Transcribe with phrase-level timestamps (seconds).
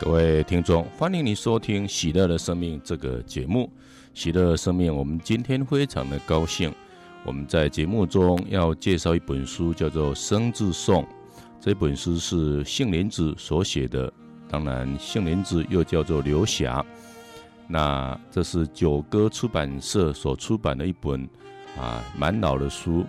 [0.00, 3.70] 各位听众，欢迎你收听《喜乐的生命》这个节目。
[4.14, 6.74] 喜乐的生命，我们今天非常的高兴，
[7.22, 11.02] 我们在节目中要介绍一本书，叫做《生字颂》。
[11.60, 14.10] 这本书是杏林子所写的，
[14.48, 16.82] 当然杏林子又叫做刘霞。
[17.68, 21.28] 那这是九歌出版社所出版的一本
[21.78, 23.04] 啊，蛮老的书。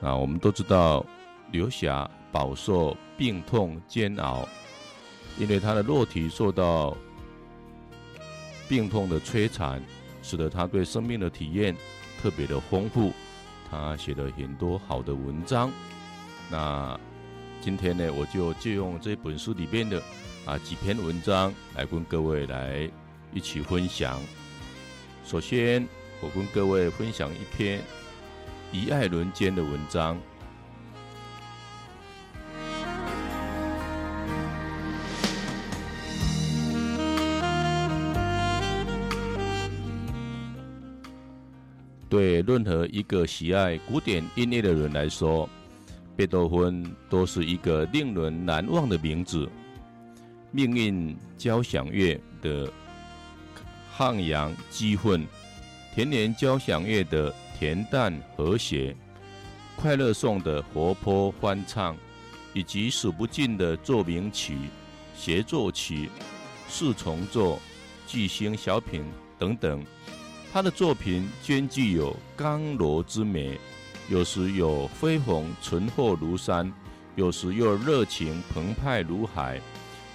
[0.00, 1.06] 啊，我们都知道
[1.52, 4.48] 刘霞饱受病痛煎熬。
[5.38, 6.96] 因为他的肉体受到
[8.68, 9.82] 病痛的摧残，
[10.22, 11.76] 使得他对生命的体验
[12.20, 13.12] 特别的丰富。
[13.70, 15.70] 他写了很多好的文章。
[16.50, 16.98] 那
[17.60, 20.02] 今天呢，我就借用这本书里面的
[20.44, 22.88] 啊几篇文章来跟各位来
[23.32, 24.20] 一起分享。
[25.24, 25.86] 首先，
[26.20, 27.82] 我跟各位分享一篇
[28.72, 30.16] 遗爱人间的文章。
[42.16, 45.46] 对任何一个喜爱古典音乐的人来说，
[46.16, 49.46] 贝多芬都是一个令人难忘的名字。
[50.50, 52.72] 命运交响乐的
[53.98, 55.26] 昂扬激愤，
[55.94, 58.96] 田园交响乐的恬淡和谐，
[59.76, 61.94] 快乐颂的活泼欢唱，
[62.54, 64.56] 以及数不尽的奏鸣曲、
[65.14, 66.08] 协奏曲、
[66.66, 67.60] 四重奏、
[68.06, 69.04] 即兴小品
[69.38, 69.84] 等等。
[70.56, 73.60] 他的作品兼具有刚柔之美，
[74.08, 76.72] 有时有恢宏醇厚如山，
[77.14, 79.60] 有时又热情澎湃如海，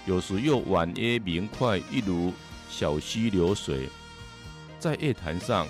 [0.07, 2.33] 有时又婉约明快，一如
[2.71, 3.87] 小溪流水。
[4.79, 5.67] 在乐坛上，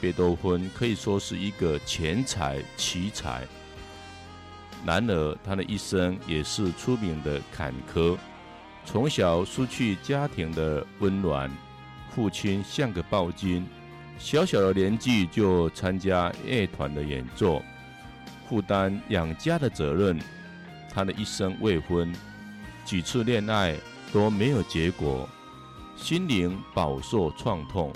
[0.00, 3.46] 贝多芬可以说是一个全才奇才。
[4.86, 8.16] 然而，他的一生也是出名的坎坷。
[8.86, 11.50] 从小失去家庭的温暖，
[12.14, 13.62] 父亲像个暴君。
[14.18, 17.62] 小小的年纪就参加乐团的演奏，
[18.48, 20.18] 负担养家的责任。
[20.94, 22.12] 他的一生未婚，
[22.84, 23.74] 几次恋爱
[24.12, 25.28] 都没有结果，
[25.96, 27.92] 心灵饱受创痛。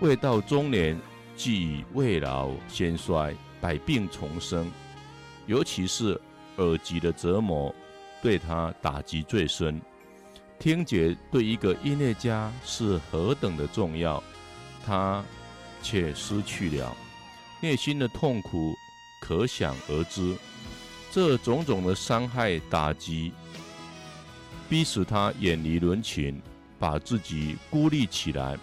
[0.00, 0.98] 未到中年，
[1.36, 4.70] 即已未老先衰，百病丛生。
[5.46, 6.20] 尤其是
[6.56, 7.74] 耳疾的折磨，
[8.22, 9.80] 对他打击最深。
[10.58, 14.22] 听觉对一个音乐家是何等的重要。
[14.86, 15.24] 他
[15.82, 16.96] 却失去了，
[17.60, 18.74] 内心的痛苦
[19.20, 20.36] 可想而知。
[21.10, 23.32] 这种种的伤害打击，
[24.68, 26.40] 逼使他远离人群，
[26.78, 28.56] 把自己孤立起来。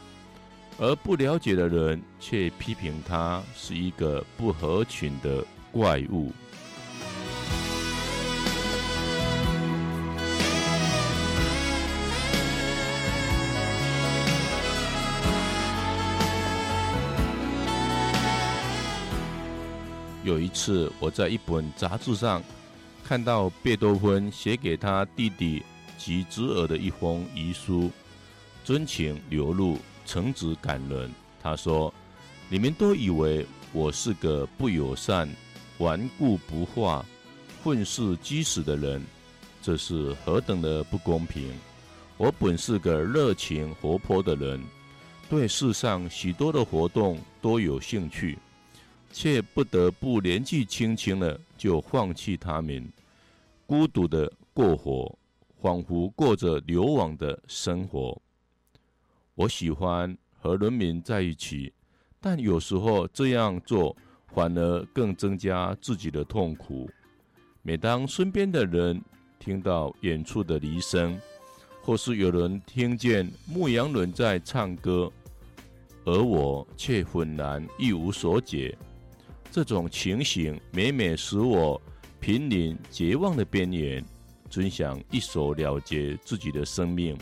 [0.80, 6.32] 而不了解的人却批评他是一个不合群的怪物。
[20.24, 22.42] 有一次，我在一本杂志上
[23.04, 25.62] 看到贝多芬写给他弟弟
[25.98, 27.92] 及侄儿的一封遗书，
[28.64, 31.12] 真情流露，诚挚感人。
[31.42, 31.94] 他说
[32.48, 35.30] ：“你们都以为我是个不友善、
[35.80, 37.06] 顽固不化、
[37.62, 39.04] 混世嫉俗的人，
[39.62, 41.52] 这是何等的不公平！
[42.16, 44.64] 我本是个热情活泼的人，
[45.30, 48.38] 对世上许多的活动都有兴趣。”
[49.14, 52.92] 却不得不年纪轻轻的就放弃他们，
[53.68, 55.16] 孤独的过活，
[55.62, 58.20] 仿佛过着流亡的生活。
[59.36, 61.72] 我喜欢和人民在一起，
[62.20, 63.96] 但有时候这样做
[64.34, 66.90] 反而更增加自己的痛苦。
[67.62, 69.00] 每当身边的人
[69.38, 71.22] 听到远处的笛声，
[71.84, 75.12] 或是有人听见牧羊人在唱歌，
[76.04, 78.76] 而我却浑然一无所解。
[79.54, 81.80] 这种情形每每使我
[82.20, 84.04] 濒临绝望的边缘，
[84.50, 87.16] 真想一手了结自己的生命，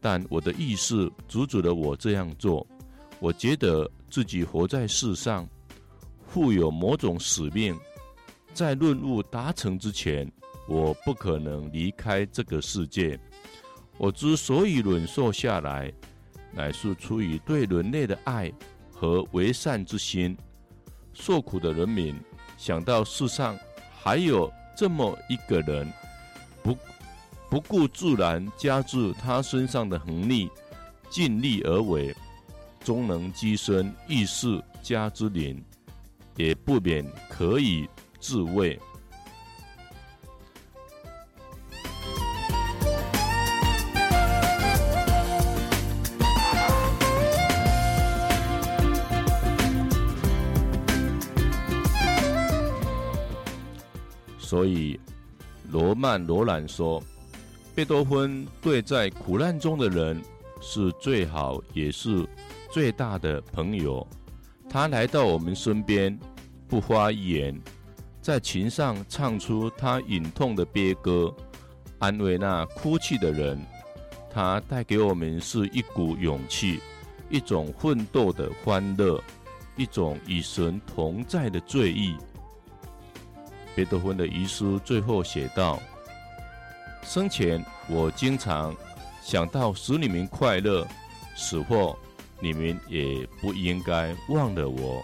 [0.00, 2.64] 但我的意识阻止了我这样做。
[3.18, 5.48] 我觉得自己活在世上，
[6.28, 7.76] 负有某种使命，
[8.54, 10.30] 在任务达成之前，
[10.68, 13.18] 我不可能离开这个世界。
[13.96, 15.92] 我之所以忍受下来，
[16.52, 18.48] 乃是出于对人类的爱
[18.92, 20.38] 和为善之心。
[21.20, 22.18] 受苦的人民
[22.56, 23.58] 想到世上
[24.00, 25.92] 还有这么一个人，
[26.62, 26.76] 不
[27.50, 30.48] 不顾自然加之他身上的横逆，
[31.10, 32.14] 尽力而为，
[32.84, 35.62] 终能跻身异世家之林，
[36.36, 37.88] 也不免可以
[38.20, 38.78] 自慰。
[54.48, 54.98] 所以
[55.70, 57.02] 罗曼·罗兰说，
[57.74, 60.22] 贝多芬对在苦难中的人
[60.58, 62.26] 是最好也是
[62.72, 64.08] 最大的朋友。
[64.66, 66.18] 他来到我们身边，
[66.66, 67.54] 不发言，
[68.22, 71.30] 在琴上唱出他隐痛的悲歌，
[71.98, 73.62] 安慰那哭泣的人。
[74.32, 76.80] 他带给我们是一股勇气，
[77.28, 79.22] 一种奋斗的欢乐，
[79.76, 82.16] 一种与神同在的醉意。
[83.78, 85.78] 贝多芬的遗书最后写道
[87.06, 88.74] ：“生前我经常
[89.22, 90.84] 想到使你们快乐，
[91.36, 91.96] 死后
[92.40, 95.00] 你们也不应该忘了我。”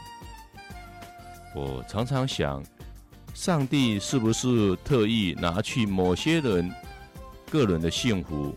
[1.54, 2.60] 我常常想，
[3.32, 6.68] 上帝是不是特意拿去某些人
[7.48, 8.52] 个人的幸福？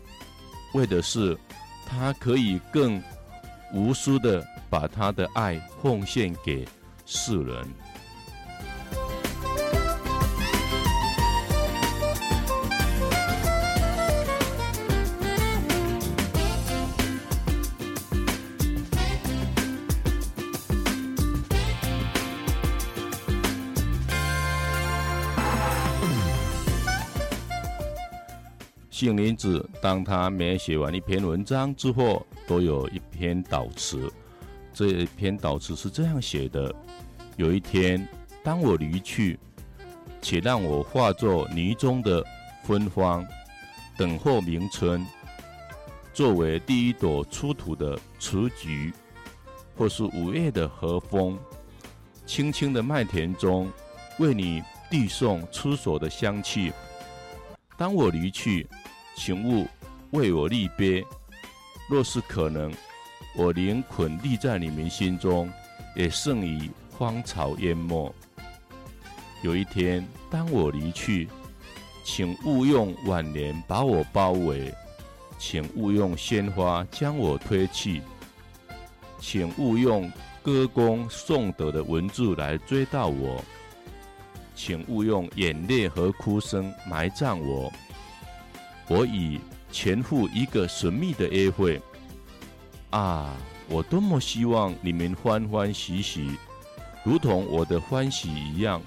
[0.74, 1.38] 为的是，
[1.86, 3.00] 他可以更
[3.72, 6.66] 无私的把他的爱奉献给
[7.06, 7.64] 世人。
[28.98, 34.12] 杏林子，当他每写完一篇文章之后，都有一篇祷词。
[34.74, 36.74] 这篇祷词是这样写的：
[37.36, 38.08] 有一天，
[38.42, 39.38] 当我离去，
[40.20, 42.24] 且让我化作泥中的
[42.64, 43.24] 芬芳，
[43.96, 45.06] 等候明春，
[46.12, 48.92] 作为第一朵出土的雏菊，
[49.76, 51.38] 或是五月的和风，
[52.26, 53.70] 青青的麦田中，
[54.18, 54.60] 为你
[54.90, 56.72] 递送出手的香气。
[57.78, 58.68] 当我离去。
[59.20, 59.66] 请勿
[60.12, 61.04] 为我立碑，
[61.90, 62.72] 若是可能，
[63.34, 65.50] 我宁捆立在你们心中，
[65.96, 68.14] 也胜于荒草淹没。
[69.42, 71.28] 有一天，当我离去，
[72.04, 74.72] 请勿用挽联把我包围，
[75.36, 78.00] 请勿用鲜花将我推去，
[79.18, 80.08] 请勿用
[80.44, 83.44] 歌功颂德的文字来追悼我，
[84.58, 87.72] 请勿用眼泪和哭声埋葬我。
[88.88, 89.38] 我已
[89.70, 91.80] 前赴一个神秘的约会，
[92.90, 93.36] 啊！
[93.70, 96.30] 我多么希望你们欢欢喜喜，
[97.04, 98.82] 如同我的欢喜一样。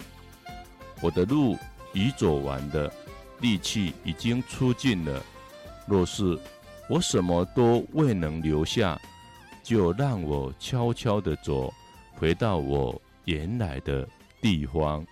[0.99, 1.55] 我的路
[1.93, 2.91] 已走完的，
[3.39, 5.23] 力气已经出尽了。
[5.85, 6.37] 若是
[6.89, 8.99] 我什么都未能留下，
[9.61, 11.71] 就让我悄悄地走，
[12.15, 14.07] 回到我原来的
[14.41, 15.05] 地方。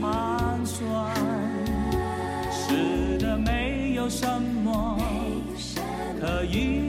[0.00, 1.14] 盘算，
[2.50, 4.26] 是的，没有什
[4.64, 4.98] 么
[6.20, 6.87] 可以。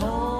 [0.00, 0.39] torn.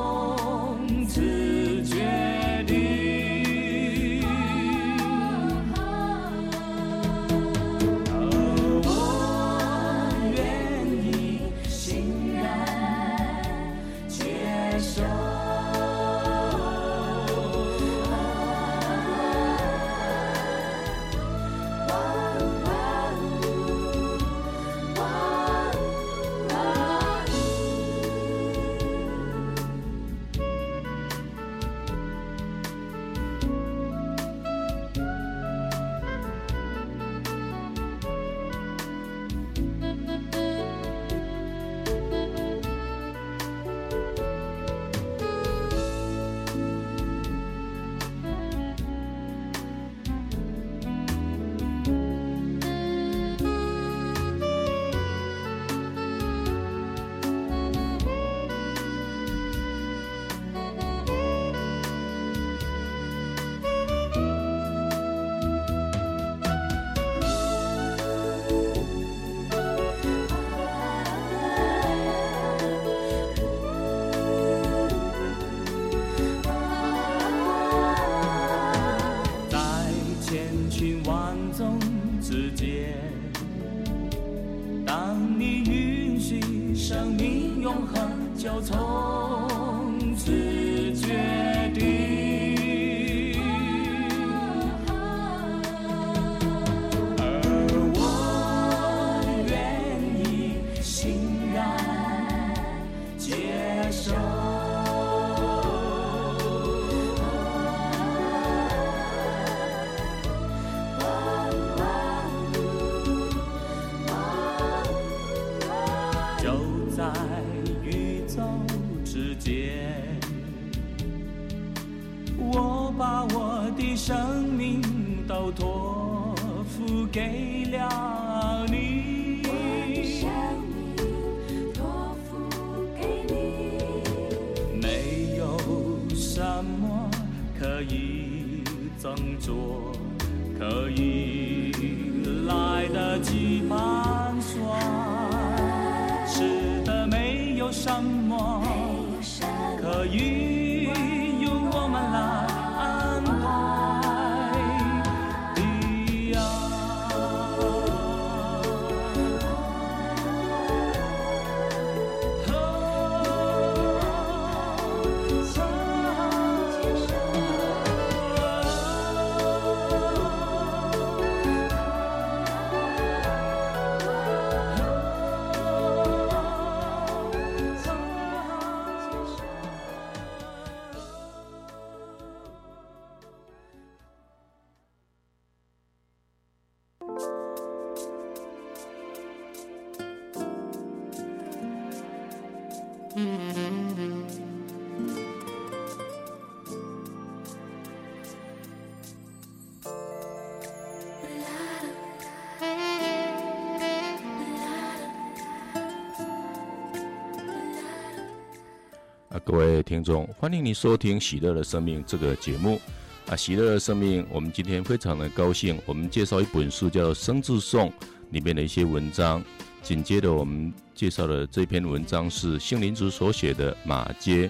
[209.51, 212.81] 各位听众，欢迎你收听《喜乐的生命》这个节目。
[213.27, 217.91] 啊，《喜乐的生命》，我们今天非常的高兴，我们介绍一本书，叫《生字颂》
[218.31, 219.43] 里面的一些文章。
[219.83, 224.47] 紧接着，我们介绍的这篇文章是杏林子所写的《马街》。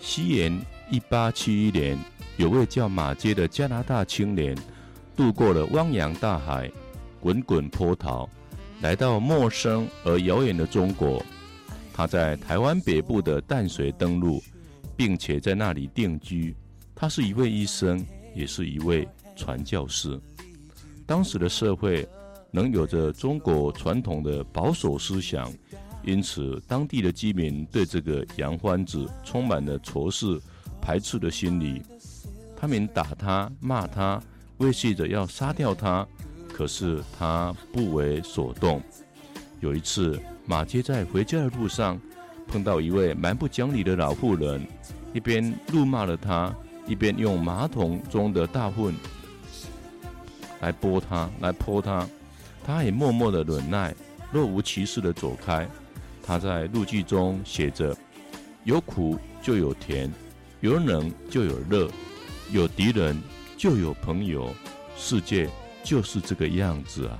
[0.00, 1.98] 西元一八七一年，
[2.36, 4.54] 有位叫马街的加拿大青年，
[5.16, 6.70] 渡过了汪洋大海、
[7.18, 8.28] 滚滚波涛，
[8.82, 11.24] 来到陌生而遥远的中国。
[12.00, 14.42] 他在台湾北部的淡水登陆，
[14.96, 16.56] 并且在那里定居。
[16.94, 18.02] 他是一位医生，
[18.34, 20.18] 也是一位传教士。
[21.04, 22.08] 当时的社会
[22.50, 25.52] 能有着中国传统的保守思想，
[26.02, 30.40] 因此当地的居民对这个洋欢子充满了仇视、
[30.80, 31.82] 排斥的心理。
[32.56, 34.18] 他们打他、骂他，
[34.56, 36.08] 威胁着要杀掉他，
[36.48, 38.80] 可是他不为所动。
[39.60, 40.18] 有一次，
[40.50, 41.96] 马街在回家的路上，
[42.48, 44.66] 碰到一位蛮不讲理的老妇人，
[45.14, 46.52] 一边怒骂了他，
[46.88, 48.92] 一边用马桶中的大粪
[50.60, 52.04] 来泼他，来泼他。
[52.64, 53.94] 他也默默的忍耐，
[54.32, 55.68] 若无其事的走开。
[56.20, 57.96] 他在日记中写着
[58.64, 60.12] ：“有苦就有甜，
[60.62, 61.88] 有冷就有热，
[62.50, 63.16] 有敌人
[63.56, 64.52] 就有朋友，
[64.96, 65.48] 世界
[65.84, 67.16] 就是这个样子啊。”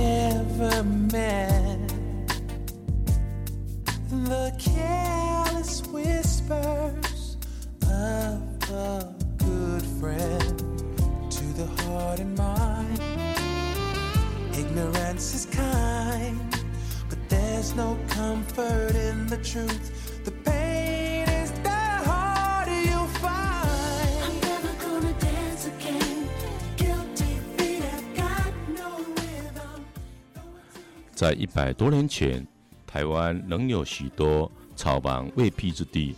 [0.00, 1.88] never met.
[4.08, 7.36] The careless whispers
[7.82, 10.58] of a good friend
[11.30, 13.00] to the heart and mind.
[14.56, 16.40] Ignorance is kind,
[17.08, 19.99] but there's no comfort in the truth
[31.20, 32.46] 在一百多年前，
[32.86, 36.14] 台湾仍有许多草莽未辟之地，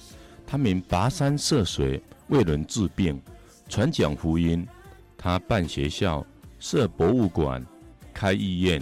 [0.46, 3.20] 他们跋山涉水，为人治病、
[3.68, 4.64] 传讲福音。
[5.18, 6.24] 他办学校、
[6.60, 7.66] 设博物馆、
[8.14, 8.80] 开医院，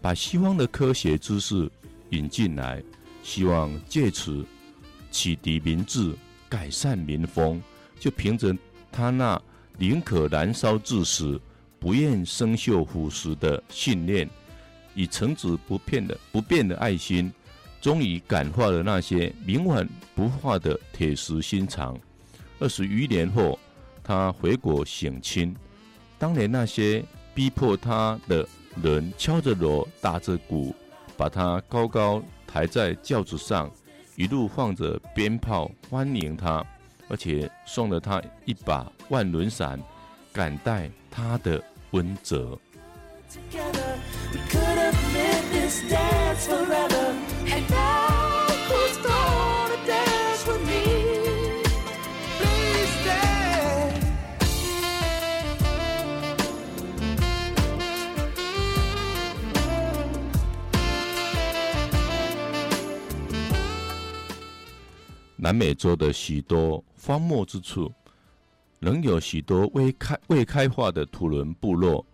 [0.00, 1.70] 把西方的科学知识
[2.12, 2.82] 引进来，
[3.22, 4.46] 希望借此
[5.10, 6.14] 启迪民智、
[6.48, 7.62] 改善民风。
[8.00, 8.56] 就凭着
[8.90, 9.38] 他那
[9.76, 11.38] 宁可燃烧致死，
[11.78, 14.26] 不愿生锈腐蚀的信念。
[14.98, 17.32] 以诚挚不变的不变的爱心，
[17.80, 21.96] 终于感化了那些冥顽不化的铁石心肠。
[22.58, 23.56] 二十余年后，
[24.02, 25.54] 他回国省亲。
[26.18, 28.44] 当年那些逼迫他的
[28.82, 30.74] 人，敲着锣，打着鼓，
[31.16, 33.70] 把他高高抬在轿子上，
[34.16, 36.66] 一路放着鞭炮欢迎他。
[37.10, 39.80] 而且送了他一把万轮伞，
[40.32, 41.62] 感戴他的
[41.92, 42.58] 温泽。
[65.40, 67.92] 南美洲的许多荒漠之处，
[68.80, 72.04] 仍有许多未开未开化的土伦部落。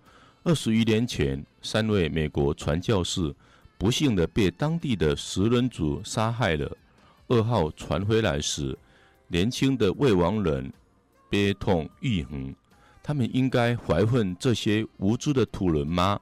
[0.42, 3.34] 二十余年前，三位美国传教士
[3.76, 6.76] 不幸地被当地的食人族杀害了。
[7.28, 8.78] 噩耗传回来时，
[9.28, 10.72] 年轻的未亡人
[11.30, 12.54] 悲痛欲横。
[13.02, 16.18] 他们应该怀恨这些无知的土人吗？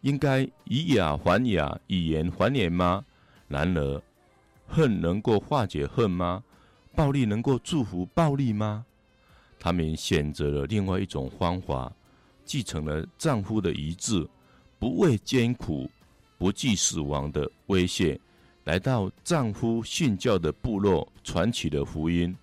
[0.00, 3.04] 应该以牙还牙，以眼还眼吗？
[3.48, 4.02] 然而，
[4.66, 6.42] 恨能够化解恨吗？
[6.94, 8.84] 暴力能够祝福暴力吗？
[9.60, 11.92] 他们选择了另外一种方法，
[12.44, 14.28] 继承了丈夫的遗志，
[14.78, 15.90] 不畏艰苦，
[16.38, 18.18] 不惧死亡的威胁，
[18.64, 22.34] 来到丈夫信教的部落，传起了福音。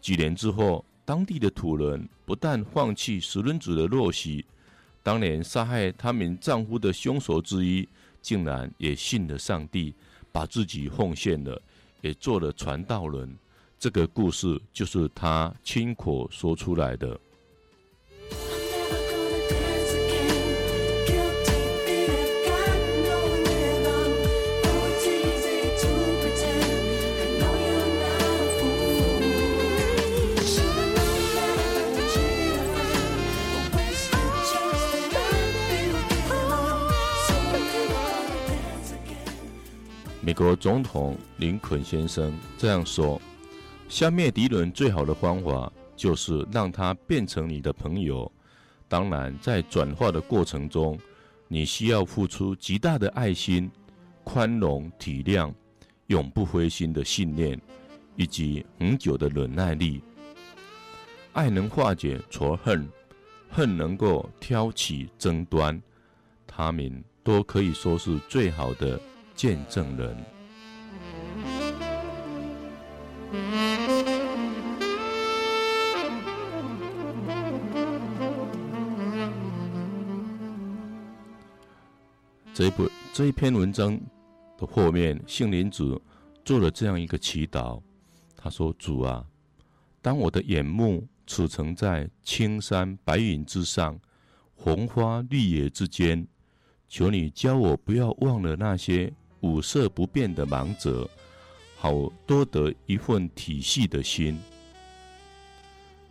[0.00, 4.44] 几年之后，当地的土人不但放弃石轮族的陋习，
[5.02, 7.88] 当年杀害他们丈夫的凶手之一，
[8.20, 9.94] 竟然也信了上帝。
[10.30, 11.60] 把自己奉献了，
[12.02, 13.36] 也做了传道人。
[13.78, 17.18] 这个故事就是他亲口说出来的。
[40.28, 43.18] 美国总统林肯先生这样说
[43.88, 48.30] ：“消灭敌人最好的方法，就是让他变成你的朋友。
[48.88, 50.98] 当然，在转化的过程中，
[51.48, 53.70] 你需要付出极大的爱心、
[54.22, 55.50] 宽容、体谅、
[56.08, 57.58] 永不灰心的信念，
[58.14, 60.02] 以及恒久的忍耐力。
[61.32, 62.86] 爱能化解仇恨，
[63.48, 65.80] 恨能够挑起争端，
[66.46, 69.00] 他们都可以说是最好的。”
[69.38, 70.16] 见证人。
[82.52, 83.96] 这一部这一篇文章
[84.56, 86.02] 的后面，杏林子
[86.44, 87.80] 做了这样一个祈祷。
[88.36, 89.24] 他说：“主啊，
[90.02, 93.96] 当我的眼目驰骋在青山白云之上，
[94.56, 96.26] 红花绿叶之间，
[96.88, 101.08] 求你教我不要忘了那些。”五色不变的盲者，
[101.76, 104.38] 好多得一份体系的心。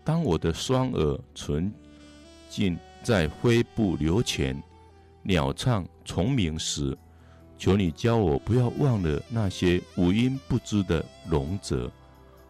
[0.04, 1.70] 当我的双耳纯
[2.50, 4.62] 净在飞步流泉、
[5.24, 6.98] 鸟唱虫鸣时，
[7.58, 11.92] 求你教我不要忘了那些五音不支的聋者，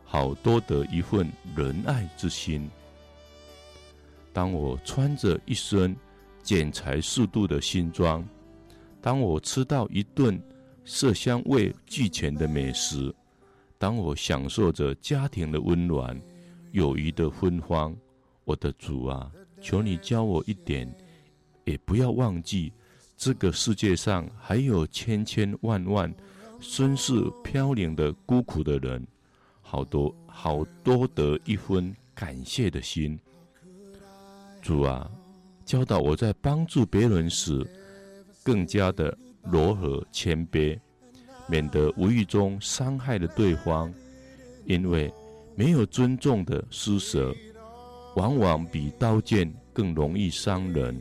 [0.05, 2.69] 好多得一份仁爱之心。
[4.31, 5.95] 当我穿着一身
[6.43, 8.23] 剪裁适度的新装，
[9.01, 10.39] 当我吃到一顿。
[10.89, 13.13] 色香味俱全的美食，
[13.77, 16.17] 当我享受着家庭的温暖、
[16.71, 17.93] 友谊的芬芳，
[18.45, 19.29] 我的主啊，
[19.61, 20.89] 求你教我一点，
[21.65, 22.71] 也不要忘记，
[23.17, 26.11] 这个世界上还有千千万万
[26.61, 29.05] 身世飘零的孤苦的人，
[29.59, 33.19] 好多好多得一分感谢的心。
[34.61, 35.11] 主啊，
[35.65, 37.69] 教导我在帮助别人时，
[38.41, 39.15] 更加的。
[39.51, 40.79] 柔和谦卑，
[41.47, 43.93] 免得无意中伤害了对方。
[44.65, 45.13] 因为
[45.55, 47.33] 没有尊重的施舍，
[48.15, 50.99] 往往比刀剑更容易伤人。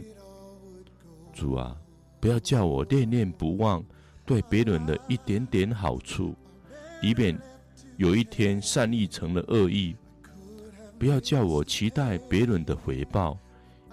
[1.33, 1.77] 主啊，
[2.21, 3.85] 不要叫我念念不忘
[4.25, 6.35] 对别人的一点点好处，
[7.03, 7.37] 以免
[7.97, 9.97] 有一天善意成了恶意。
[10.99, 13.37] 不要叫我期待别人的回报，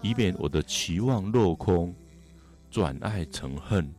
[0.01, 1.93] 以免我的期望落空，
[2.69, 3.91] 转爱成恨。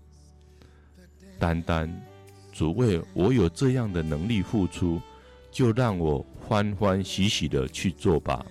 [1.45, 2.03] 单单
[2.55, 4.99] 主为我有这样的能力付出，
[5.51, 8.47] 就让我欢欢喜喜的去做吧。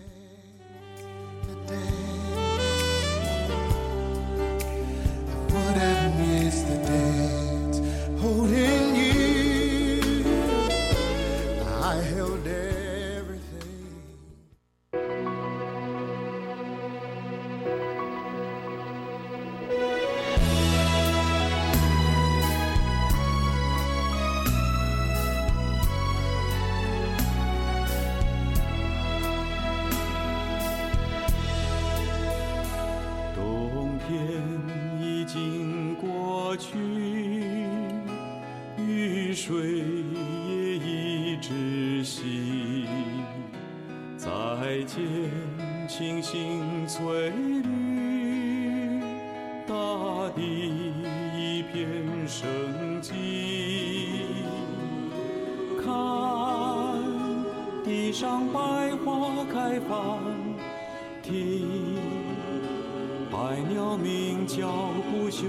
[63.34, 64.70] 百鸟鸣叫
[65.10, 65.48] 不休，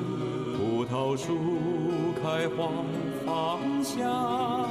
[0.56, 1.36] 葡萄树
[2.22, 2.66] 开花
[3.26, 4.70] 芳香。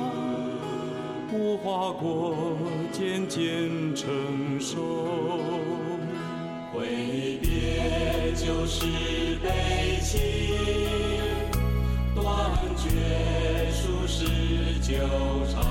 [1.32, 2.58] 无花果
[2.92, 5.38] 渐渐成熟，
[6.74, 8.88] 挥别旧时
[9.44, 10.20] 悲情，
[12.16, 12.26] 断
[12.76, 14.26] 绝数十
[14.82, 14.98] 纠
[15.52, 15.62] 缠，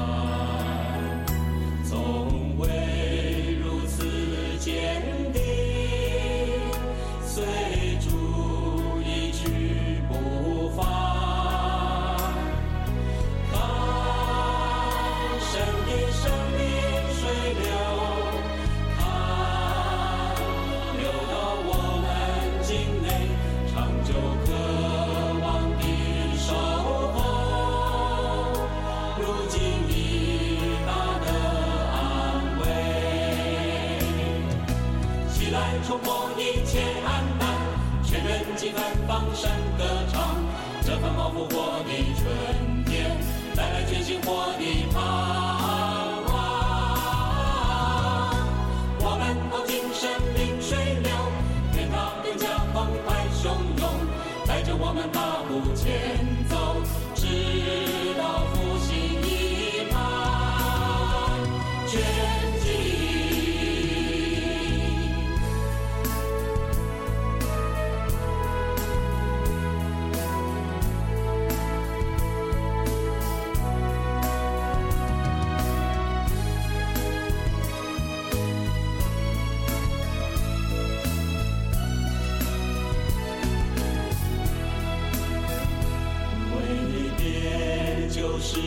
[88.52, 88.58] 是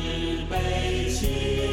[0.49, 1.64] 悲情。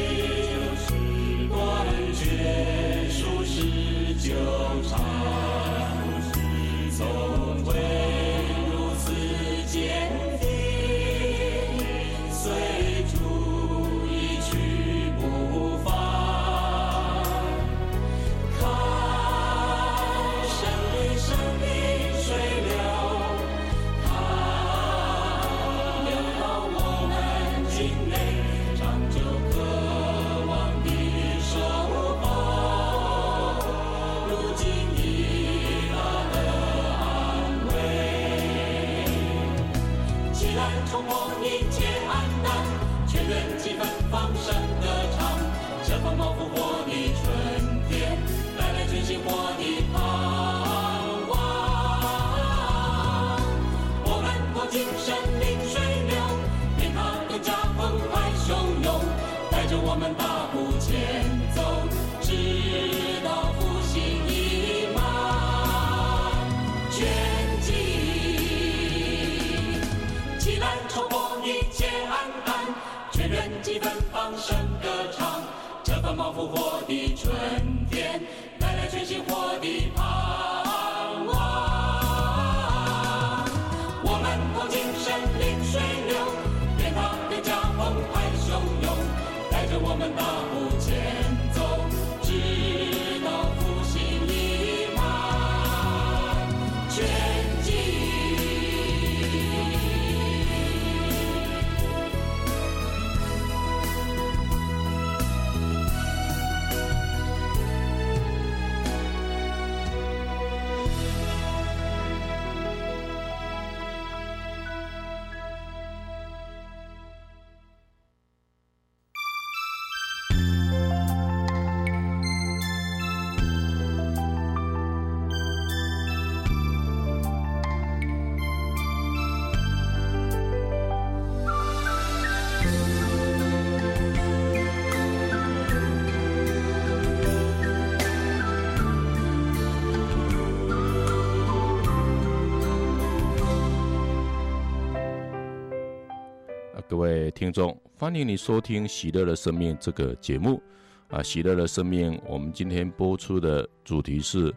[147.43, 150.63] 听众，欢迎你收听《喜乐的生命》这个节目。
[151.09, 154.55] 啊，《喜乐的生命》，我们今天播出的主题是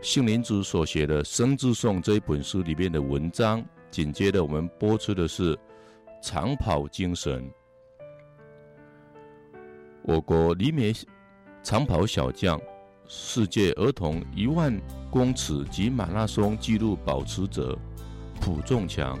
[0.00, 3.64] 杏林子所写的《生之颂》这一本书里面的文章。
[3.88, 5.56] 紧接着，我们播出的是
[6.20, 7.48] 长跑精神。
[10.02, 10.92] 我国里美
[11.62, 12.60] 长跑小将
[13.06, 14.76] 世界儿童一万
[15.08, 17.78] 公尺及马拉松纪录保持者
[18.40, 19.16] 卜仲强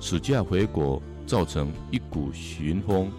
[0.00, 3.10] 暑假回国，造成一股旋风，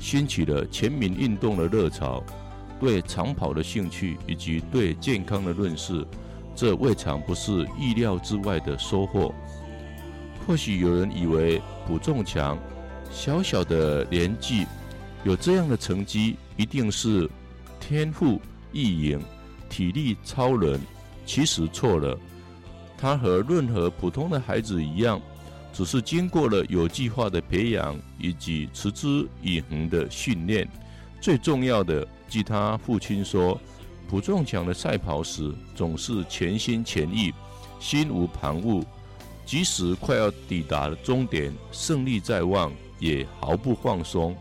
[0.00, 2.22] 掀起了全民运动的热潮，
[2.80, 6.06] 对长跑的兴趣以及对健康的认识，
[6.54, 9.34] 这未尝不是意料之外的收获。
[10.46, 12.58] 或许有人以为卜仲强
[13.10, 14.66] 小小的年纪
[15.24, 17.30] 有这样的成绩，一定是
[17.80, 18.40] 天赋
[18.72, 19.20] 异禀。
[19.70, 20.80] 体力超人，
[21.26, 22.16] 其实错了。
[22.96, 25.20] 他和任何普通的孩子一样，
[25.74, 30.66] 只是经过了有计划的培养以及持之以恒的训练。
[31.20, 33.60] 最重要的，据他父亲说，
[34.08, 37.32] 卜仲强的赛跑时总是全心全意，
[37.80, 38.84] 心无旁骛。
[39.44, 44.34] 即使快要抵达了终点，胜利在望，也毫不放松。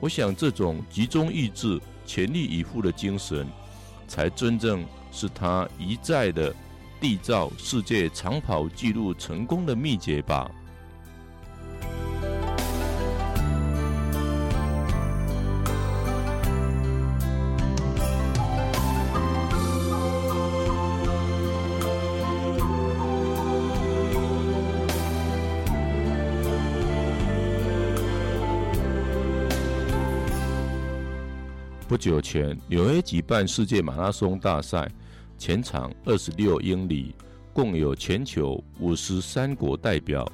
[0.00, 3.46] 我想，这种集中意志、全力以赴的精神。
[4.08, 6.54] 才真正是他一再的
[7.00, 10.50] 缔造世界长跑纪录成功的秘诀吧。
[31.96, 34.86] 不久前，纽约举办世界马拉松大赛，
[35.38, 37.14] 全长二十六英里，
[37.54, 40.30] 共有全球五十三国代表、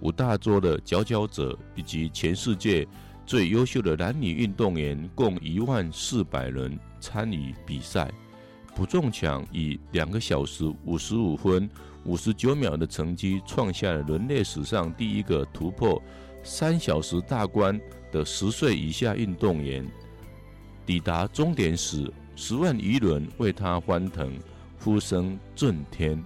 [0.00, 2.84] 五大洲的佼佼者，以及全世界
[3.24, 8.10] 最优秀的男女运动员，共一万四百人参与比赛。
[8.74, 11.70] 不中强以两个小时五十五分
[12.04, 16.02] 五十九秒的成绩，创下了人类史上第一个突破
[16.42, 19.86] 三小时大关的十岁以下运动员。
[20.86, 24.38] 抵达终点时，十万余人为他欢腾，
[24.78, 26.22] 呼声震天。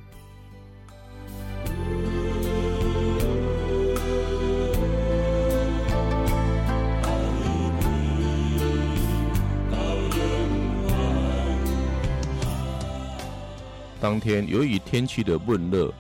[14.01, 15.93] 当天由于天气的闷热，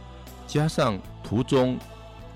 [0.46, 1.78] 加上途中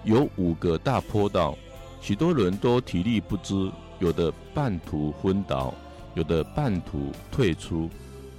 [0.05, 1.57] 有五个大坡道，
[2.01, 5.73] 许多人都体力不支，有的半途昏倒。
[6.15, 7.89] 有的半途退出，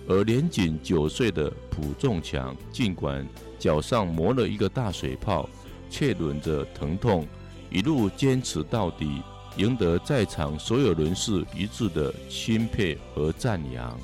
[0.08, 5.50] 而年仅九岁的朴仲强，尽管脚上磨了一个大水泡，
[5.90, 7.28] 却忍着疼痛，
[7.72, 9.22] 一路坚持到底，
[9.58, 13.98] 赢得在场所有人士一致的钦佩和赞扬。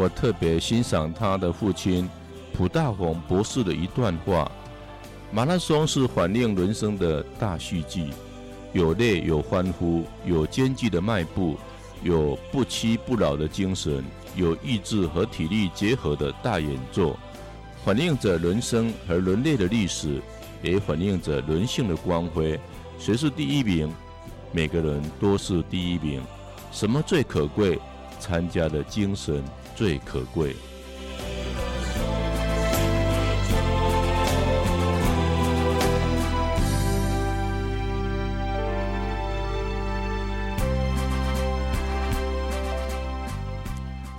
[0.00, 2.08] 我特别欣赏他的父亲
[2.54, 4.50] 卜大宏博士的一段话：
[5.30, 8.06] 马拉松是反映人生的大戏剧，
[8.72, 11.54] 有泪有欢呼，有艰巨的迈步，
[12.02, 14.02] 有不屈不挠的精神，
[14.34, 17.14] 有意志和体力结合的大演奏，
[17.84, 20.18] 反映着人生和人类的历史，
[20.62, 22.58] 也反映着人性的光辉。
[22.98, 23.92] 谁是第一名？
[24.50, 26.22] 每个人都是第一名。
[26.72, 27.78] 什么最可贵？
[28.18, 29.44] 参加的精神。
[29.80, 30.54] 最可贵。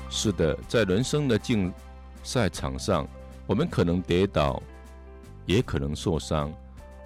[0.09, 1.71] 是的，在人生的竞
[2.23, 3.07] 赛场上，
[3.45, 4.59] 我们可能跌倒，
[5.45, 6.51] 也可能受伤，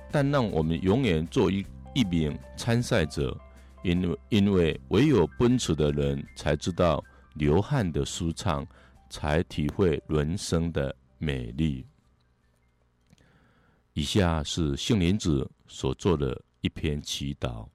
[0.10, 3.38] 但让我们永远做一一名参赛者，
[3.84, 7.04] 因为因为唯有奔驰的人才知道。
[7.36, 8.66] 流汗的舒畅，
[9.10, 11.86] 才体会人生的美丽。
[13.94, 17.68] 以下是杏林子所做的一篇祈祷。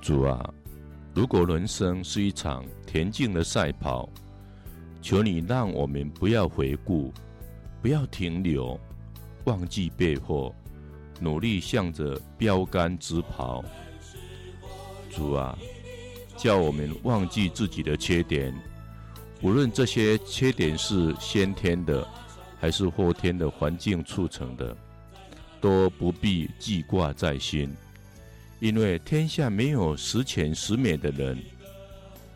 [0.00, 0.59] 主啊。
[1.12, 4.08] 如果人生是一场田径的赛跑，
[5.02, 7.12] 求你让我们不要回顾，
[7.82, 8.78] 不要停留，
[9.44, 10.54] 忘记背后，
[11.20, 13.64] 努力向着标杆直跑。
[15.10, 15.58] 主啊，
[16.36, 18.54] 叫我们忘记自己的缺点，
[19.42, 22.06] 无论这些缺点是先天的，
[22.60, 24.76] 还是后天的环境促成的，
[25.60, 27.74] 都不必记挂在心。
[28.60, 31.36] 因为天下没有十全十美的人，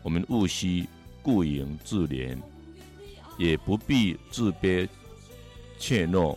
[0.01, 0.85] 我们务须
[1.21, 2.35] 顾影自怜，
[3.37, 4.87] 也不必自卑
[5.77, 6.35] 怯懦，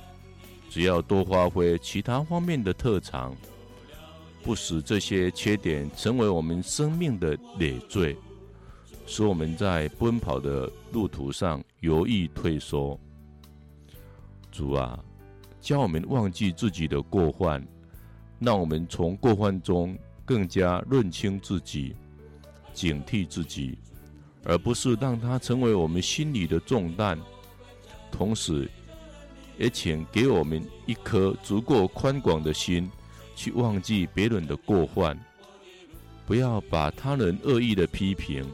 [0.68, 3.34] 只要多发挥其他方面的特长，
[4.42, 8.14] 不使这些缺点成为我们生命的累赘，
[9.06, 12.98] 使我们在奔跑的路途上犹豫退缩。
[14.52, 15.02] 主啊，
[15.62, 17.66] 教我们忘记自己的过犯，
[18.38, 21.94] 让我们从过患中更加认清自己，
[22.72, 23.76] 警惕自己，
[24.44, 27.18] 而不是让它成为我们心里的重担。
[28.10, 28.70] 同时，
[29.58, 32.90] 也请给我们一颗足够宽广的心，
[33.34, 35.18] 去忘记别人的过犯，
[36.26, 38.44] 不要把他人恶意的批评、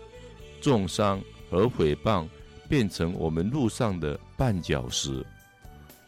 [0.60, 1.20] 重伤
[1.50, 2.26] 和诽谤
[2.68, 5.24] 变成我们路上的绊脚石。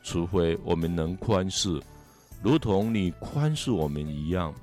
[0.02, 1.82] 除非我们能宽恕，
[2.42, 4.54] 如同你宽恕我们一样，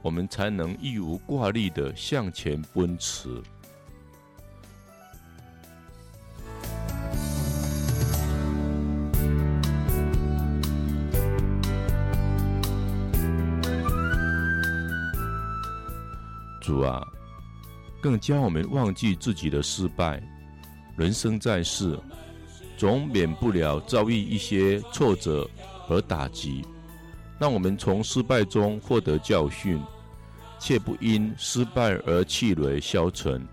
[0.00, 3.42] 我们才能义无挂虑的向前奔驰。
[16.62, 17.06] 主啊，
[18.00, 20.22] 更教我们忘记自己的失败。
[20.96, 21.98] 人生在世。
[22.76, 25.50] 总免不了遭遇一些挫折
[25.84, 26.64] 和打击，
[27.38, 29.80] 让我们从失败中获得教训，
[30.58, 33.46] 切不因失败而气馁消沉。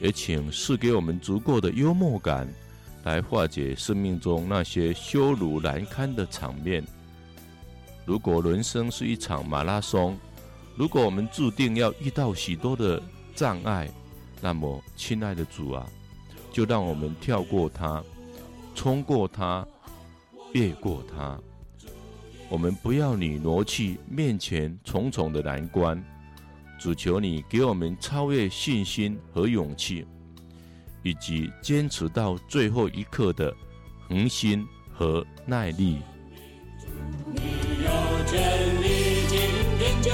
[0.00, 2.48] 也请赐给我们足够的幽默感，
[3.04, 6.84] 来化解生命中那些羞辱难堪的场面。
[8.04, 10.18] 如果人生是一场马拉松，
[10.74, 13.00] 如果我们注定要遇到许多的
[13.34, 13.88] 障碍，
[14.40, 15.86] 那么，亲爱的主啊，
[16.50, 18.02] 就让我们跳过它。
[18.74, 19.64] 冲过它，
[20.52, 21.38] 越过它。
[22.52, 26.04] 我们不要你挪去面前重重的难关，
[26.78, 30.06] 只求你给我们超越信心和勇气，
[31.02, 33.56] 以及坚持到最后一刻的
[34.06, 36.00] 恒心和耐力。
[37.24, 37.40] 你
[37.86, 37.90] 有
[38.26, 39.38] 真理，今
[39.78, 40.10] 天就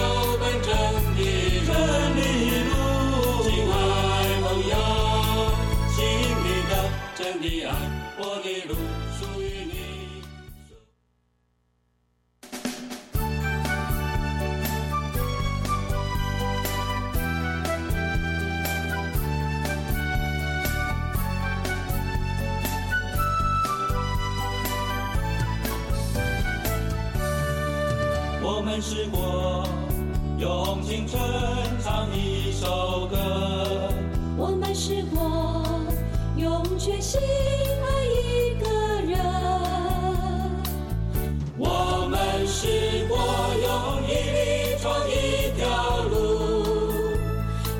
[30.78, 31.20] 用青春
[31.82, 33.16] 唱一首歌，
[34.36, 35.64] 我们试过
[36.36, 38.68] 用全心爱一个
[39.10, 39.18] 人，
[41.58, 43.18] 我们试过
[43.60, 43.68] 用
[44.06, 45.66] 毅力闯一条
[46.04, 46.14] 路，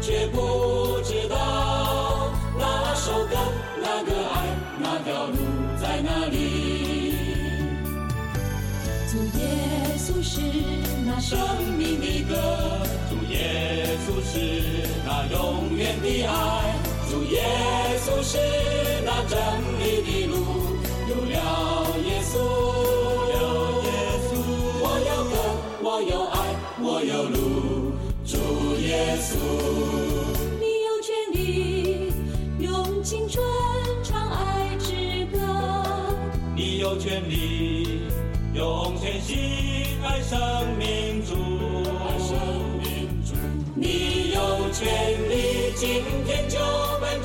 [0.00, 3.36] 却不知道那首歌、
[3.80, 4.44] 那个爱、
[4.80, 5.36] 那条路
[5.80, 7.14] 在哪里。
[9.08, 9.40] 主耶
[9.96, 10.40] 稣是
[11.06, 11.16] 那。
[11.20, 11.36] 生
[11.76, 12.36] 命的歌，
[15.30, 16.74] 永远的爱，
[17.10, 17.42] 主耶
[17.98, 18.38] 稣是
[19.04, 19.38] 那真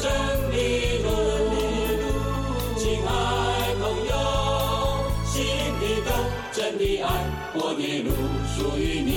[0.04, 0.12] 真
[0.52, 0.58] 的
[1.02, 1.08] 路，
[2.78, 3.10] 亲爱
[3.80, 3.82] 朋
[4.12, 4.14] 友，
[5.24, 5.32] 心
[5.80, 6.12] 里都
[6.52, 7.08] 真的爱，
[7.54, 8.12] 我的路
[8.54, 9.10] 属于你，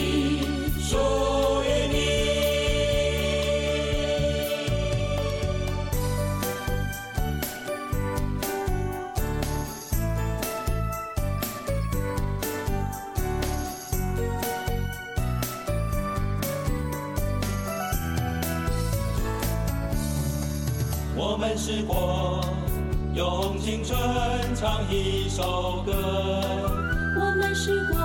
[24.59, 27.99] 唱一首歌，我们试过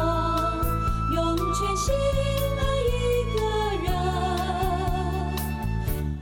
[1.15, 1.93] 用全心
[2.59, 2.93] 爱一
[3.33, 3.39] 个
[3.85, 3.89] 人，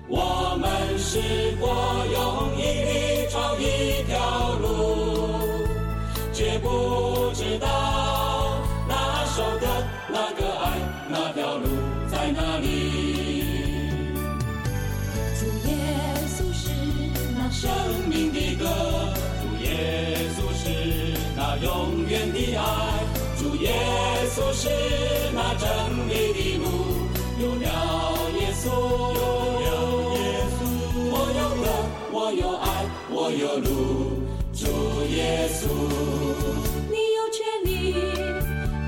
[0.08, 0.70] 我们
[1.00, 1.20] 试
[1.60, 1.66] 过
[2.14, 4.68] 用毅力闯一条路，
[6.32, 7.66] 却不知道
[8.88, 9.66] 那首歌、
[10.10, 10.78] 那个爱、
[11.10, 11.66] 那条路
[12.08, 12.99] 在哪里。
[24.62, 24.68] 是
[25.34, 25.70] 那真
[26.10, 26.66] 理的路，
[27.40, 27.66] 有了
[28.38, 28.68] 耶稣，
[29.16, 29.22] 有
[29.56, 29.66] 了
[30.18, 30.20] 耶
[30.52, 30.60] 稣，
[31.14, 31.64] 我有歌，
[32.34, 32.68] 有爱，
[33.10, 33.70] 我有路，
[34.52, 34.68] 主
[35.16, 35.64] 耶稣。
[36.92, 37.72] 你有权利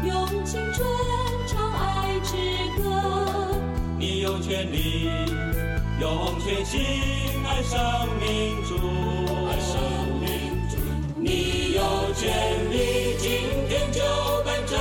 [0.05, 0.11] 用
[0.43, 0.85] 青春
[1.47, 2.35] 唱爱之
[2.83, 2.83] 歌，
[3.97, 5.07] 你有权利
[6.01, 6.81] 用全心
[7.47, 7.79] 爱生
[8.19, 8.75] 命主，
[9.47, 9.71] 爱生
[10.19, 10.27] 命
[10.69, 10.75] 主。
[11.15, 11.79] 你有
[12.13, 12.27] 权
[12.69, 13.31] 利今
[13.69, 14.01] 天就
[14.43, 14.77] 奔真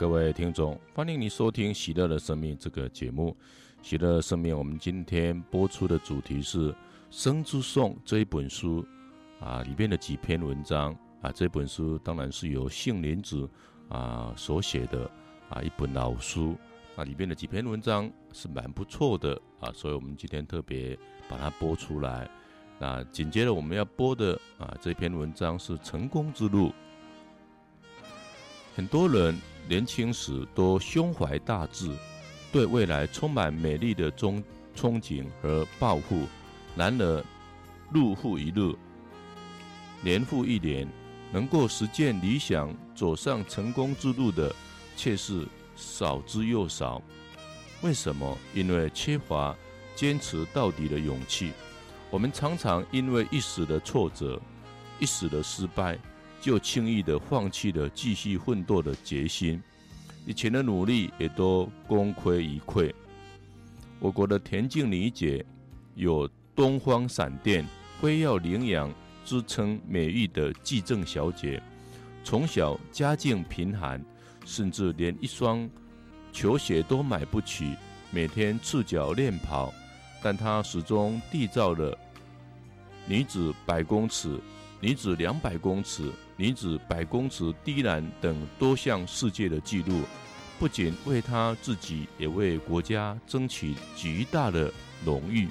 [0.00, 3.36] 各位听众，欢迎你收听《喜乐的生命》这个节目。
[3.86, 6.72] 《喜乐的生命》，我们今天播出的主题是
[7.10, 8.82] 《生之颂》这一本书
[9.40, 11.30] 啊，里面的几篇文章啊。
[11.30, 13.46] 这本书当然是由杏林子
[13.90, 15.04] 啊所写的
[15.50, 16.56] 啊一本老书
[16.96, 20.98] 啊，里面的几篇文章是蛮不错的啊，所以我们今天特别
[21.28, 22.26] 把它播出来。
[22.78, 26.68] 那紧接着我们要播的啊这篇文章是《成功之路》，
[28.74, 29.38] 很多人。
[29.70, 31.88] 年轻时都胸怀大志，
[32.50, 34.42] 对未来充满美丽的憧
[34.74, 36.26] 憧憬和抱负。
[36.74, 37.20] 然而，
[37.92, 38.74] 日复一日，
[40.02, 40.88] 年复一年，
[41.32, 44.52] 能够实践理想、走上成功之路的，
[44.96, 45.46] 却是
[45.76, 47.00] 少之又少。
[47.80, 48.36] 为什么？
[48.52, 49.56] 因为缺乏
[49.94, 51.52] 坚持到底的勇气。
[52.10, 54.42] 我们常常因为一时的挫折、
[54.98, 55.96] 一时的失败。
[56.40, 59.62] 就轻易地放弃了继续奋斗的决心，
[60.26, 62.92] 以前的努力也都功亏一篑。
[63.98, 65.44] 我国的田径女姐
[65.94, 66.26] 有
[66.56, 67.66] “东方闪电，
[68.00, 68.90] 辉耀羚羊”
[69.24, 71.62] 之称美誉的纪政小姐，
[72.24, 74.02] 从小家境贫寒，
[74.46, 75.68] 甚至连一双
[76.32, 77.76] 球鞋都买不起，
[78.10, 79.72] 每天赤脚练跑，
[80.22, 81.96] 但她始终缔造了
[83.06, 84.40] 女子百公尺。
[84.82, 90.02] 女子两百公尺、女子百公尺低栏等多项世界的纪录，
[90.58, 94.72] 不仅为她自己，也为国家争取极大的
[95.04, 95.48] 荣誉。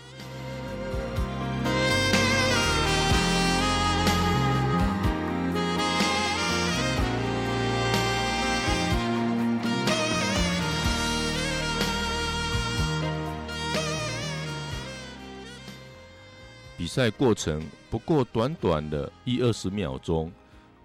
[16.89, 20.31] 赛过程不过短短的一二十秒钟，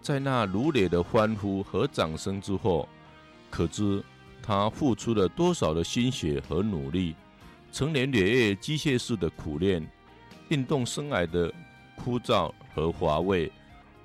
[0.03, 2.87] 在那如雷的欢呼和掌声之后，
[3.51, 4.05] 可知
[4.43, 7.15] 他付出了多少的心血和努力。
[7.73, 9.85] 成年累月机械式的苦练，
[10.49, 11.53] 运动生涯的
[11.97, 13.51] 枯燥和乏味，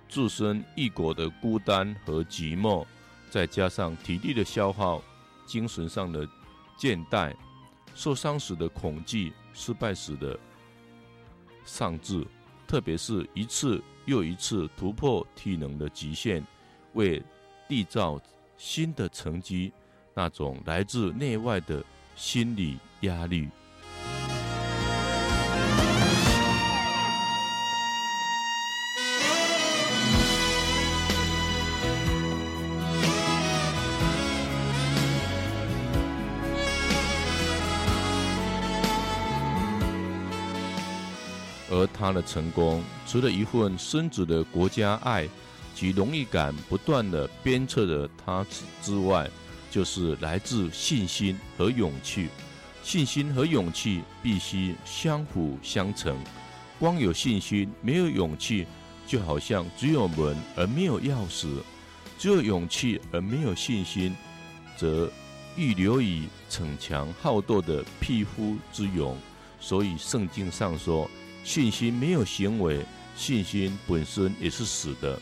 [0.08, 2.86] 置身异国的孤单和寂寞，
[3.30, 5.04] 再加上体力的消耗、
[5.46, 6.28] 精神上的
[6.80, 7.36] 倦怠、
[7.94, 10.40] 受伤时的恐惧、失败时的
[11.70, 12.26] 上至，
[12.68, 16.44] 特别是一次又一次突破体能的极限，
[16.94, 17.22] 为
[17.68, 18.20] 缔造
[18.58, 19.72] 新的成绩，
[20.16, 23.48] 那种来自内外的心理压力。
[41.94, 45.28] 他的成功，除了一份深植的国家爱
[45.76, 48.46] 及荣誉感不断的鞭策着他
[48.82, 49.30] 之外，
[49.72, 52.28] 就是来自信心和勇气。
[52.82, 56.18] 信心和勇气必须相辅相成。
[56.80, 58.66] 光有信心，没有勇气，
[59.06, 61.48] 就好像只有门而没有钥匙；
[62.18, 64.16] 只有勇气而没有信心，
[64.78, 65.12] 则
[65.58, 69.18] 预留以逞强好斗的匹夫之勇。
[69.60, 71.10] 所以圣经上说，
[71.44, 72.86] 信心没有行为，
[73.16, 75.20] 信心本身也是死的。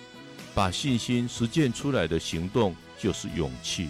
[0.54, 3.90] 把信心实践出来的行动，就是勇气。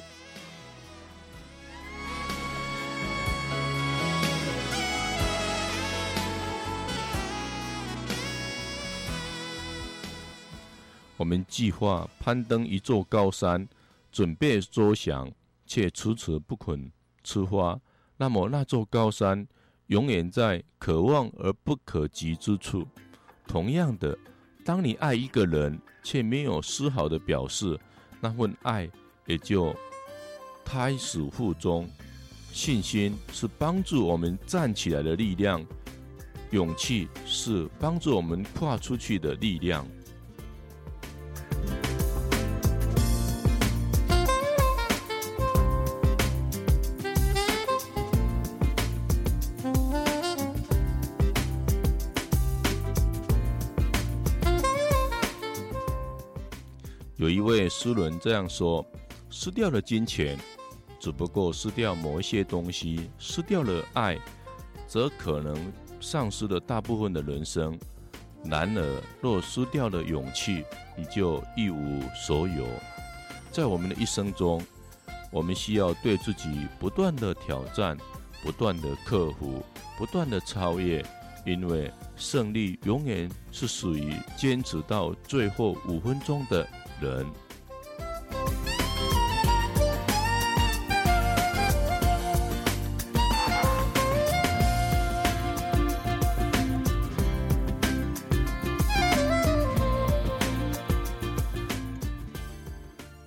[11.16, 13.68] 我们计划攀登一座高山，
[14.12, 15.32] 准备周详，
[15.66, 16.92] 却迟迟不肯
[17.24, 17.80] 出发。
[18.18, 19.48] 那么，那座高山
[19.88, 22.88] 永远在可望而不可及之处。
[23.48, 24.18] 同样的，
[24.66, 27.80] 当你爱一个人，却没有丝毫的表示，
[28.20, 28.90] 那份爱
[29.26, 29.76] 也就
[30.66, 31.88] 胎死腹中。
[32.52, 35.64] 信心是帮助我们站起来的力量，
[36.52, 39.86] 勇气是帮助我们跨出去的力量。
[57.80, 58.84] 诗人这样说
[59.30, 60.36] ：“失掉了金钱，
[61.00, 64.18] 只不过失掉某一些东西；失掉了爱，
[64.88, 65.56] 则可能
[66.02, 67.78] 丧失了大部分的人生。
[68.44, 70.66] 然而，若失掉了勇气，
[70.98, 72.66] 你就一无所有。
[73.52, 74.60] 在我们的一生中，
[75.32, 77.96] 我们需要对自己不断的挑战，
[78.42, 79.64] 不断的克服，
[80.00, 81.06] 不断的超越，
[81.46, 86.68] 因为胜利永远是属于坚持到最后五分钟的。”
[87.00, 87.24] 人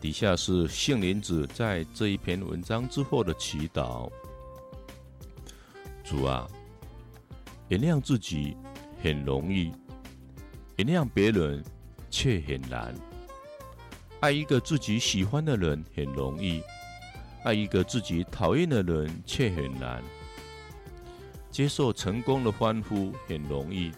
[0.01, 4.11] 底下是杏林子在这一篇文章之后的祈祷：
[6.05, 6.47] 主啊，
[7.69, 8.57] 原谅自己
[9.03, 9.73] 很容易，
[10.77, 11.65] 原谅别人
[12.11, 12.95] 却很难。
[14.21, 16.63] 爱一个自己喜欢的人很容易，
[17.43, 20.03] 爱一个自己讨厌的人却很难。
[21.51, 23.91] 接受成功的欢呼很容易，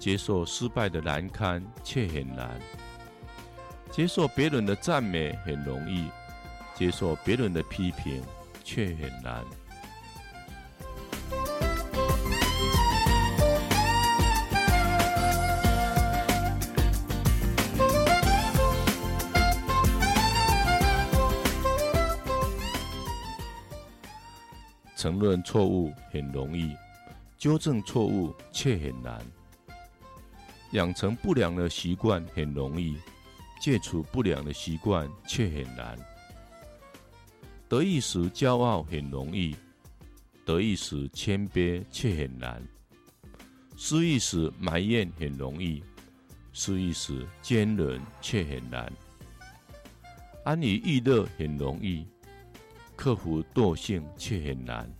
[0.00, 2.60] 接受失败的难堪却很难。
[3.92, 6.08] 接受别人的赞美很容易，
[6.74, 8.20] 接受别人的批评
[8.64, 9.44] 却很难。
[25.06, 26.74] 承认错误很容易，
[27.38, 29.24] 纠正错误却很难。
[30.72, 32.96] 养成不良的习惯很容易，
[33.60, 35.96] 戒除不良的习惯却很难。
[37.68, 39.54] 得意时骄傲很容易，
[40.44, 42.60] 得意时谦卑却很难。
[43.76, 45.84] 失意时埋怨很容易，
[46.52, 48.92] 失意时坚忍却很难。
[50.42, 52.04] 安于逸乐很容易。
[52.96, 54.90] 克服惰性却很难。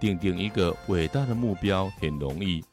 [0.00, 2.64] 定定一个伟大的目标很容易，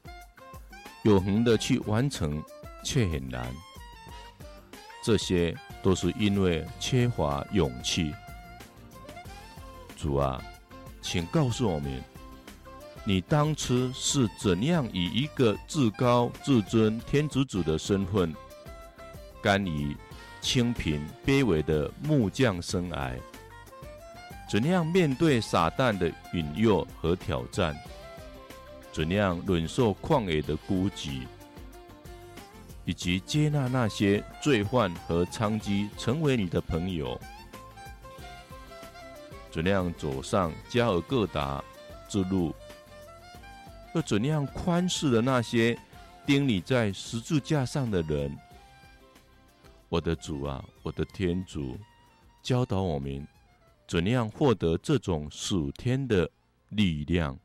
[1.03, 2.41] 永恒的去完成
[2.83, 3.51] 却很难。
[5.05, 8.11] 这些都是因为缺乏勇气。
[9.95, 10.41] 主啊，
[10.99, 12.03] 请告诉我们，
[13.03, 18.33] 你当初是怎样以一个至高至尊天主子的身份，
[19.43, 19.95] 甘于
[20.41, 23.11] 清贫卑微的木匠生涯，
[24.49, 27.77] 怎样面对撒旦的引诱和挑战，
[28.91, 31.27] 怎样忍受旷野的孤寂。
[32.85, 37.19] 以及接纳那些罪犯和娼妓成为你的朋友，
[39.51, 41.63] 怎样走上加尔各答
[42.07, 42.53] 之路，
[43.93, 45.77] 又怎样宽恕了那些
[46.25, 48.37] 钉你在十字架上的人？
[49.89, 51.77] 我的主啊，我的天主，
[52.43, 53.25] 教导我们
[53.87, 56.29] 怎样获得这种属天的
[56.69, 57.37] 力量。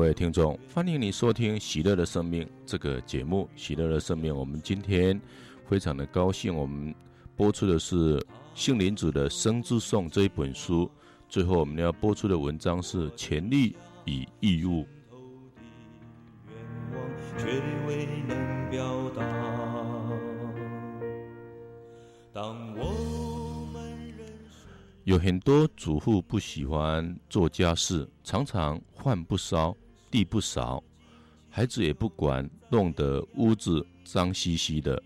[0.00, 3.46] 各位听众，欢迎你收听《喜乐的生命》这个节目。
[3.60, 5.20] 《喜乐的生命》，我们今天
[5.68, 6.94] 非常的高兴，我们
[7.36, 8.18] 播出的是
[8.54, 10.90] 杏林子的《生之颂》这一本书。
[11.28, 13.76] 最后，我们要播出的文章是《权利
[14.06, 14.84] 与义务》。
[22.32, 24.14] 当我们
[25.04, 29.76] 有很多主妇不喜欢做家事，常常饭不烧，
[30.10, 30.82] 地不少，
[31.48, 35.00] 孩子也不管，弄得屋子脏兮兮的，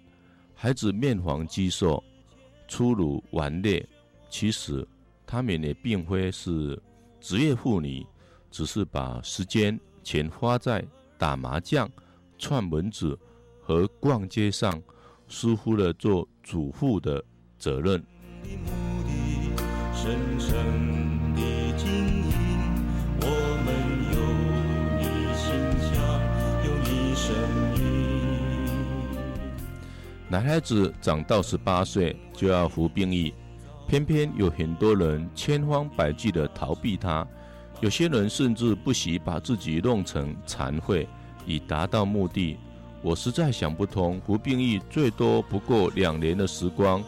[0.54, 2.02] 孩子面黄肌瘦，
[2.66, 3.86] 粗鲁顽劣。
[4.30, 4.86] 其实，
[5.26, 6.80] 他们也并非是
[7.20, 8.04] 职业妇女，
[8.50, 10.84] 只是把时间全花在
[11.16, 11.88] 打麻将、
[12.38, 13.18] 串门子
[13.60, 14.82] 和逛街上，
[15.28, 17.24] 疏忽了做主妇的
[17.58, 18.04] 责任。
[30.34, 33.32] 男孩子长到十八岁就要服兵役。
[33.86, 37.24] 偏偏有很多人千方百计地逃避他，
[37.78, 41.06] 有些人甚至不惜把自己弄成残废，
[41.46, 42.56] 以达到目的。
[43.00, 47.00] 我实在想不通，服兵役最多不过两年的时光，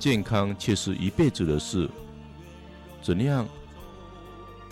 [0.00, 1.88] 健康却是一辈子的事，
[3.00, 3.46] 怎样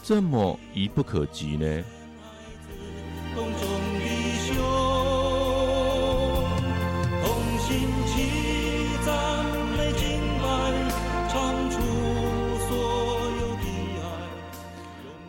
[0.03, 1.84] 这么遥不可及呢？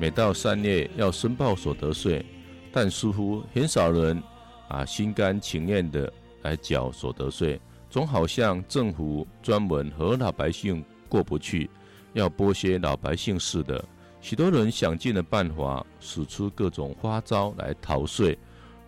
[0.03, 2.25] 每到三月要申报所得税，
[2.73, 4.21] 但似乎很少人
[4.67, 7.57] 啊心甘情愿的来缴所得税，
[7.89, 11.69] 总好像政府专门和老百姓过不去，
[12.11, 13.81] 要剥削老百姓似的。
[14.19, 18.37] 许多人想尽了办法，使出各种花招来逃税，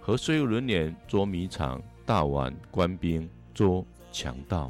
[0.01, 4.69] 和税务人员捉迷藏，大碗官兵捉强盗。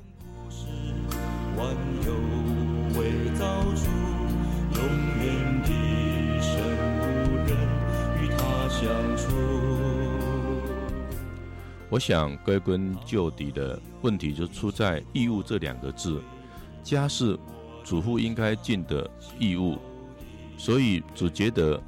[11.95, 16.21] 我想归根究底的问题就出在“义务”这两个字。
[16.83, 17.39] 家事
[17.85, 19.77] 主妇应该尽的义务，
[20.57, 21.81] 所以只觉得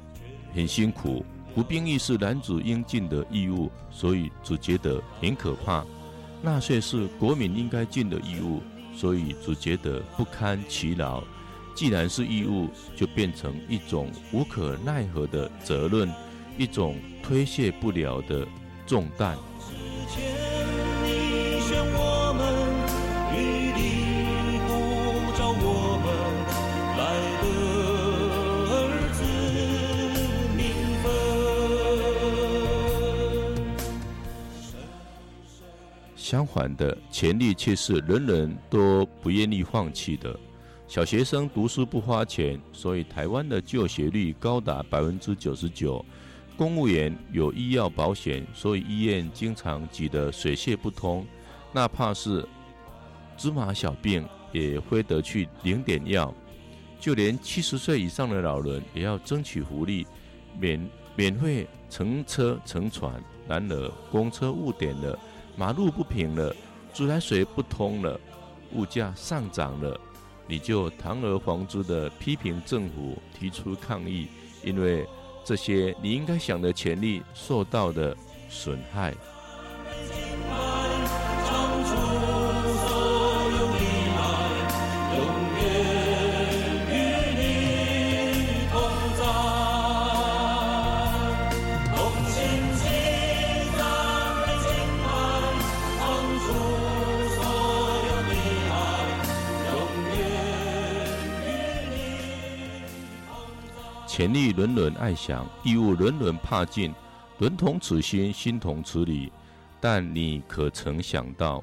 [0.54, 1.22] 很辛苦；
[1.54, 5.84] 服兵役是男子应尽的义务，所以只觉得很可怕；
[6.40, 8.62] 纳税是国民应该尽的义务，
[8.94, 11.22] 所以只觉得不堪其劳。
[11.74, 16.10] 既然是义务，就变成一种无可奈何的责任，
[16.56, 18.48] 一种推卸不了的
[18.86, 19.36] 重担。
[36.28, 40.38] 相反的，权利却是人人都不愿意放弃的。
[40.86, 46.04] 小学生读书不花钱，所以台湾的就学率高达百分之九十九。
[46.54, 51.26] 公务员有医药保险，所以医院经常挤得水泄不通。
[51.72, 52.46] 哪怕是
[53.38, 54.22] 芝麻小病，
[54.52, 56.34] 也非得去领点药。
[57.00, 60.06] 就连七十岁以上的老人，也要争取福利，
[60.60, 63.18] 免免费乘车乘船。
[63.48, 65.18] 然而，公车误点了。
[65.58, 66.54] 马路不平了，
[66.94, 68.18] 自来水不通了，
[68.72, 70.00] 物价上涨了，
[70.46, 74.28] 你就堂而皇之的批评政府，提出抗议，
[74.62, 75.04] 因为
[75.44, 78.16] 这些你应该享的权利受到的
[78.48, 79.12] 损害。
[104.18, 106.92] 权利人人爱享，义务人人怕尽，
[107.38, 109.30] 人同此心，心同此理。
[109.80, 111.62] 但你可曾想到，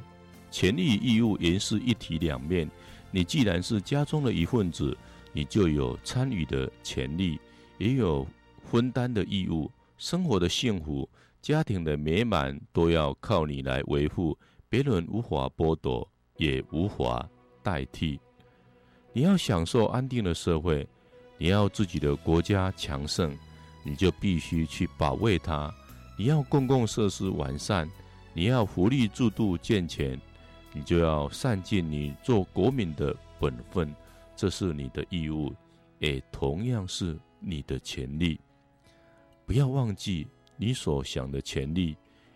[0.49, 2.71] 权利义务原是一体两面。
[3.11, 4.97] 你既然是家中的一份子，
[5.33, 7.37] 你就有参与的权利，
[7.77, 8.25] 也有
[8.63, 9.69] 分担的义务。
[9.97, 11.09] 生活的幸福、
[11.41, 14.37] 家庭的美满，都要靠你来维护，
[14.69, 17.29] 别人无法剥夺，也无法
[17.61, 18.17] 代替。
[19.11, 20.87] 你要享受安定的社会。
[21.37, 23.37] 你要自己的国家强盛，
[23.83, 25.69] 你就必须去保卫它；
[26.17, 27.89] 你要公共设施完善，
[28.33, 30.19] 你要福利制度健全，
[30.71, 33.93] 你就要善尽你做国民的本分。
[34.35, 35.53] 这是你的义务，
[35.99, 38.39] 也同样是你的权利。
[39.45, 40.27] 不要忘记，
[40.57, 41.95] 你所想的权利，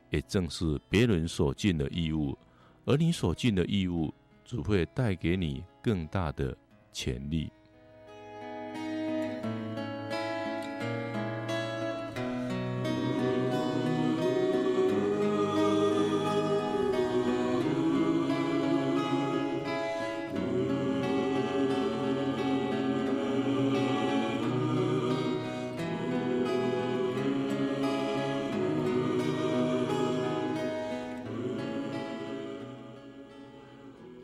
[0.10, 2.38] 也正是别人所尽的义务，
[2.86, 4.14] 而你所尽的义务，
[4.46, 6.56] 只会带给你更大的
[6.94, 7.52] 权利。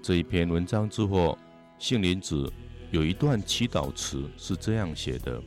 [0.05, 1.35] 这一篇文章之后，
[1.79, 2.47] 杏林子
[2.91, 5.41] 有一段祈祷词是这样写的：“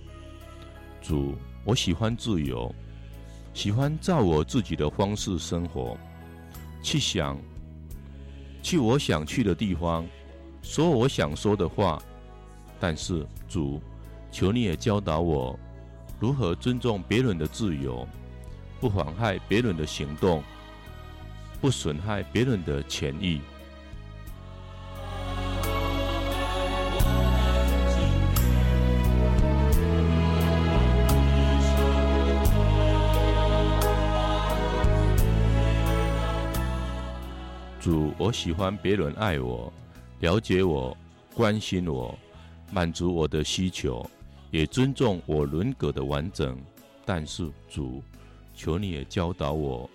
[1.00, 2.74] 主，我喜欢自由，
[3.54, 5.96] 喜欢照我自己的方式生活，
[6.82, 7.40] 去想，
[8.60, 10.04] 去我想去的地方，
[10.60, 12.02] 说我想说的话。
[12.80, 13.80] 但是，主，
[14.32, 15.56] 求你也教导我
[16.18, 18.04] 如何尊重别人的自由，
[18.80, 20.42] 不妨害别人的行动，
[21.60, 23.40] 不损害别人的权益。”
[38.20, 39.72] 我喜欢别人爱我、
[40.18, 40.96] 了解我、
[41.34, 42.18] 关心我、
[42.72, 44.04] 满足我的需求，
[44.50, 46.58] 也尊重我人格的完整。
[47.06, 48.02] 但是，主，
[48.56, 49.88] 求你也教导我